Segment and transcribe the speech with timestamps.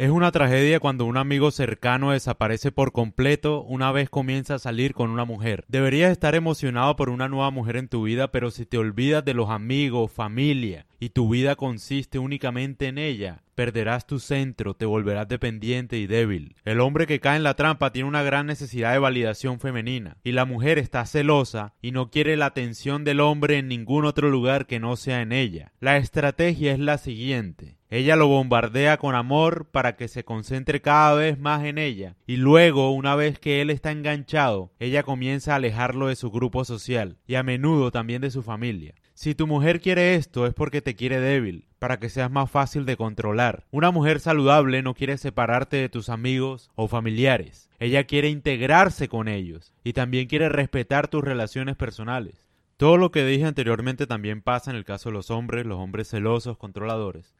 [0.00, 4.94] Es una tragedia cuando un amigo cercano desaparece por completo una vez comienza a salir
[4.94, 5.66] con una mujer.
[5.68, 9.34] Deberías estar emocionado por una nueva mujer en tu vida, pero si te olvidas de
[9.34, 15.28] los amigos, familia, y tu vida consiste únicamente en ella, perderás tu centro, te volverás
[15.28, 16.56] dependiente y débil.
[16.64, 20.32] El hombre que cae en la trampa tiene una gran necesidad de validación femenina, y
[20.32, 24.66] la mujer está celosa y no quiere la atención del hombre en ningún otro lugar
[24.66, 25.72] que no sea en ella.
[25.78, 27.79] La estrategia es la siguiente.
[27.90, 32.36] Ella lo bombardea con amor para que se concentre cada vez más en ella, y
[32.36, 37.18] luego, una vez que él está enganchado, ella comienza a alejarlo de su grupo social,
[37.26, 38.94] y a menudo también de su familia.
[39.14, 42.86] Si tu mujer quiere esto es porque te quiere débil, para que seas más fácil
[42.86, 43.66] de controlar.
[43.72, 47.70] Una mujer saludable no quiere separarte de tus amigos o familiares.
[47.80, 52.46] Ella quiere integrarse con ellos y también quiere respetar tus relaciones personales.
[52.76, 56.08] Todo lo que dije anteriormente también pasa en el caso de los hombres, los hombres
[56.08, 57.34] celosos, controladores.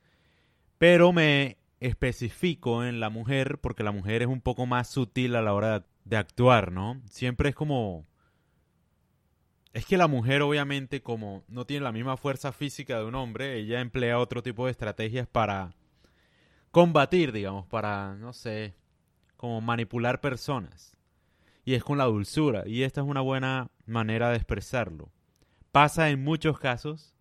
[0.81, 5.43] Pero me especifico en la mujer porque la mujer es un poco más sutil a
[5.43, 7.03] la hora de actuar, ¿no?
[7.05, 8.07] Siempre es como...
[9.75, 13.59] Es que la mujer obviamente como no tiene la misma fuerza física de un hombre,
[13.59, 15.75] ella emplea otro tipo de estrategias para
[16.71, 18.75] combatir, digamos, para, no sé,
[19.37, 20.97] como manipular personas.
[21.63, 25.13] Y es con la dulzura, y esta es una buena manera de expresarlo.
[25.73, 27.15] Pasa en muchos casos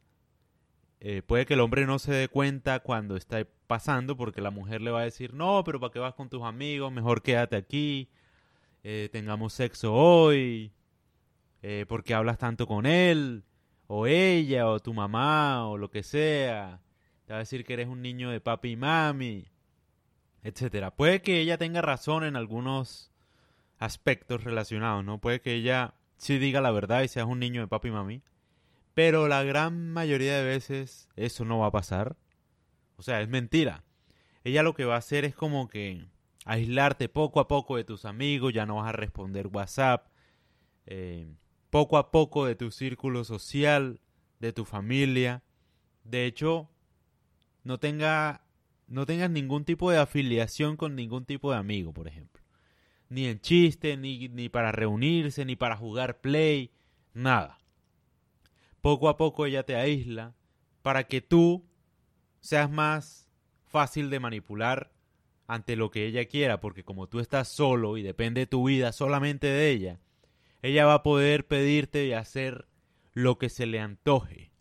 [1.01, 4.81] eh, puede que el hombre no se dé cuenta cuando está pasando porque la mujer
[4.81, 6.91] le va a decir, no, pero ¿para qué vas con tus amigos?
[6.91, 8.09] Mejor quédate aquí,
[8.83, 10.73] eh, tengamos sexo hoy,
[11.61, 13.45] eh, porque hablas tanto con él,
[13.87, 16.81] o ella, o tu mamá, o lo que sea.
[17.25, 19.47] Te va a decir que eres un niño de papi y mami,
[20.43, 20.95] etcétera.
[20.95, 23.11] Puede que ella tenga razón en algunos
[23.77, 25.19] aspectos relacionados, ¿no?
[25.19, 28.21] Puede que ella sí diga la verdad y seas un niño de papi y mami
[28.99, 32.17] pero la gran mayoría de veces eso no va a pasar.
[32.97, 33.85] O sea, es mentira.
[34.43, 36.05] Ella lo que va a hacer es como que
[36.43, 40.09] aislarte poco a poco de tus amigos, ya no vas a responder WhatsApp,
[40.85, 41.33] eh,
[41.69, 44.01] poco a poco de tu círculo social,
[44.41, 45.43] de tu familia.
[46.03, 46.69] De hecho,
[47.63, 48.43] no, tenga,
[48.87, 52.43] no tengas ningún tipo de afiliación con ningún tipo de amigo, por ejemplo.
[53.07, 56.73] Ni en chiste, ni, ni para reunirse, ni para jugar play,
[57.13, 57.58] nada
[58.81, 60.35] poco a poco ella te aísla
[60.81, 61.65] para que tú
[62.39, 63.29] seas más
[63.65, 64.91] fácil de manipular
[65.47, 69.47] ante lo que ella quiera, porque como tú estás solo y depende tu vida solamente
[69.47, 69.99] de ella,
[70.61, 72.67] ella va a poder pedirte y hacer
[73.13, 74.51] lo que se le antoje.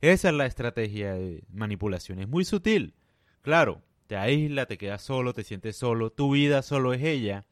[0.00, 2.20] Esa es la estrategia de manipulación.
[2.20, 2.94] Es muy sutil.
[3.42, 7.44] Claro, te aísla, te quedas solo, te sientes solo, tu vida solo es ella.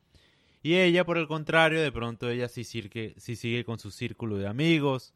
[0.62, 4.46] Y ella, por el contrario, de pronto ella sí sigue, sigue con su círculo de
[4.46, 5.12] amigos,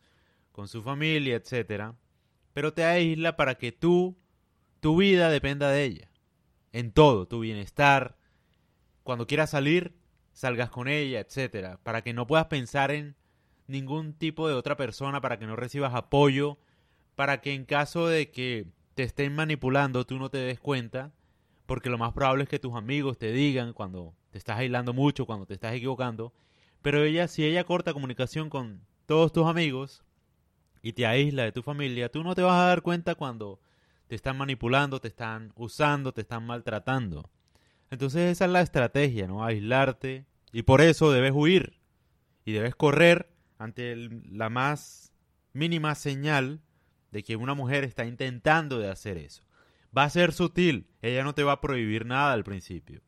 [0.53, 1.94] con su familia, etcétera,
[2.53, 4.16] pero te aísla para que tú,
[4.81, 6.11] tu vida dependa de ella.
[6.72, 8.16] En todo, tu bienestar.
[9.03, 9.94] Cuando quieras salir,
[10.33, 13.16] salgas con ella, etcétera, para que no puedas pensar en
[13.66, 16.59] ningún tipo de otra persona, para que no recibas apoyo,
[17.15, 21.12] para que en caso de que te estén manipulando tú no te des cuenta,
[21.66, 25.27] porque lo más probable es que tus amigos te digan cuando te estás aislando mucho,
[25.27, 26.33] cuando te estás equivocando,
[26.83, 30.03] pero ella si ella corta comunicación con todos tus amigos,
[30.82, 33.60] y te aísla de tu familia, tú no te vas a dar cuenta cuando
[34.06, 37.30] te están manipulando, te están usando, te están maltratando.
[37.91, 39.44] Entonces esa es la estrategia, ¿no?
[39.44, 40.26] Aislarte.
[40.52, 41.78] Y por eso debes huir.
[42.44, 43.94] Y debes correr ante
[44.30, 45.12] la más
[45.52, 46.60] mínima señal
[47.10, 49.42] de que una mujer está intentando de hacer eso.
[49.97, 50.88] Va a ser sutil.
[51.02, 53.02] Ella no te va a prohibir nada al principio.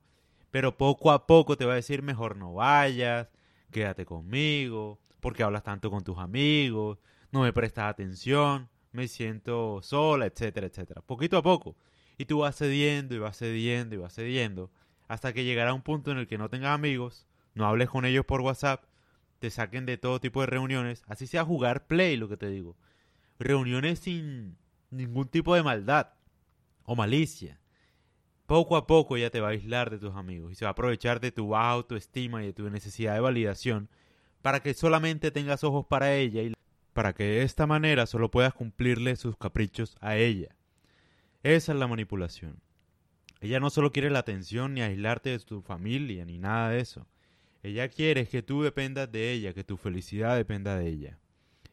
[0.50, 3.28] Pero poco a poco te va a decir mejor no vayas,
[3.70, 6.98] quédate conmigo, porque hablas tanto con tus amigos,
[7.32, 11.00] no me prestas atención, me siento sola, etcétera, etcétera.
[11.02, 11.76] Poquito a poco.
[12.18, 14.70] Y tú vas cediendo y vas cediendo y vas cediendo
[15.08, 18.24] hasta que llegará un punto en el que no tengas amigos, no hables con ellos
[18.24, 18.84] por WhatsApp,
[19.40, 22.76] te saquen de todo tipo de reuniones, así sea jugar play, lo que te digo.
[23.38, 24.56] Reuniones sin
[24.90, 26.10] ningún tipo de maldad
[26.84, 27.60] o malicia.
[28.46, 30.72] Poco a poco ya te va a aislar de tus amigos y se va a
[30.72, 33.88] aprovechar de tu baja autoestima y de tu necesidad de validación
[34.42, 36.52] para que solamente tengas ojos para ella y
[36.92, 40.54] para que de esta manera solo puedas cumplirle sus caprichos a ella.
[41.42, 42.60] Esa es la manipulación.
[43.40, 47.06] Ella no solo quiere la atención ni aislarte de tu familia ni nada de eso.
[47.62, 51.18] Ella quiere que tú dependas de ella, que tu felicidad dependa de ella.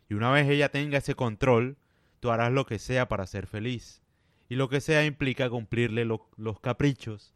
[0.08, 1.78] Y una vez ella tenga ese control,
[2.20, 4.02] tú harás lo que sea para ser feliz.
[4.50, 7.36] Y lo que sea implica cumplirle los caprichos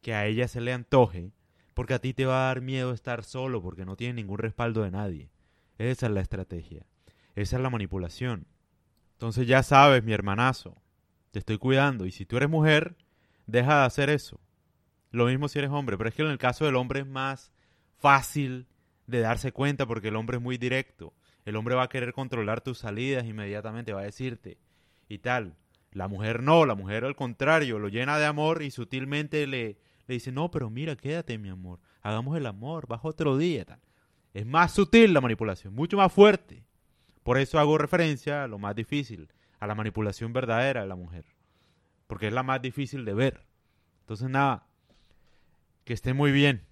[0.00, 1.32] que a ella se le antoje,
[1.74, 4.82] porque a ti te va a dar miedo estar solo porque no tienes ningún respaldo
[4.82, 5.30] de nadie.
[5.78, 6.86] Esa es la estrategia.
[7.34, 8.46] Esa es la manipulación.
[9.14, 10.76] Entonces ya sabes, mi hermanazo,
[11.30, 12.06] te estoy cuidando.
[12.06, 12.96] Y si tú eres mujer,
[13.46, 14.40] deja de hacer eso.
[15.10, 17.52] Lo mismo si eres hombre, pero es que en el caso del hombre es más
[17.98, 18.66] fácil
[19.06, 21.14] de darse cuenta porque el hombre es muy directo.
[21.44, 24.58] El hombre va a querer controlar tus salidas inmediatamente, va a decirte
[25.08, 25.56] y tal.
[25.92, 29.76] La mujer no, la mujer al contrario, lo llena de amor y sutilmente le,
[30.06, 33.64] le dice, no, pero mira, quédate mi amor, hagamos el amor, bajo otro día.
[33.64, 33.80] Tal.
[34.32, 36.64] Es más sutil la manipulación, mucho más fuerte.
[37.22, 39.28] Por eso hago referencia a lo más difícil,
[39.60, 41.24] a la manipulación verdadera de la mujer.
[42.06, 43.46] Porque es la más difícil de ver.
[44.00, 44.66] Entonces nada,
[45.84, 46.66] que esté muy bien.